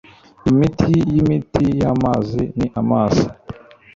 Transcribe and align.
Imiti 0.51 0.91
yimiti 1.13 1.63
yamazi 1.81 2.41
ni 2.57 2.67
amazi 2.81 3.25